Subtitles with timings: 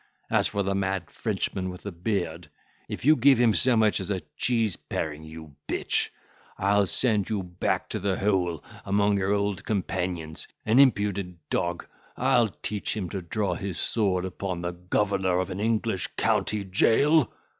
[0.31, 2.49] As for the mad Frenchman with the beard,
[2.89, 6.11] if you give him so much as a cheese paring, you b—ch,
[6.57, 11.85] I'll send you back to the hole, among your old companions; an impudent dog!
[12.17, 17.31] I'll teach him to draw his sword upon the governor of an English county jail.